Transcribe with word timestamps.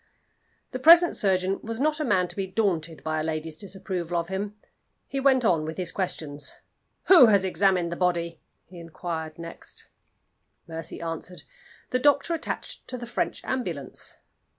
The 0.71 0.79
present 0.79 1.15
surgeon 1.15 1.59
was 1.61 1.79
not 1.79 1.99
a 1.99 2.03
man 2.03 2.27
to 2.29 2.35
be 2.35 2.47
daunted 2.47 3.03
by 3.03 3.19
a 3.19 3.23
lady's 3.23 3.55
disapproval 3.55 4.17
of 4.19 4.29
him. 4.29 4.55
He 5.07 5.19
went 5.19 5.45
on 5.45 5.63
with 5.63 5.77
his 5.77 5.91
questions. 5.91 6.55
"Who 7.03 7.27
has 7.27 7.45
examined 7.45 7.91
the 7.91 7.95
body?" 7.95 8.39
he 8.65 8.79
inquired 8.79 9.37
next. 9.37 9.89
Mercy 10.67 10.99
answered, 11.01 11.43
"The 11.91 11.99
doctor 11.99 12.33
attached 12.33 12.87
to 12.87 12.97
the 12.97 13.05
French 13.05 13.45
ambulance." 13.45 14.17